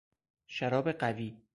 [0.47, 1.37] شراب قوی